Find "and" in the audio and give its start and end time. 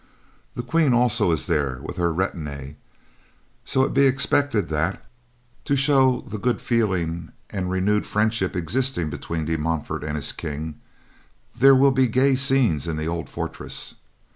7.51-7.69, 10.03-10.15